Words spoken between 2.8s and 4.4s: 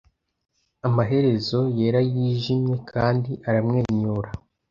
kandi aramwenyura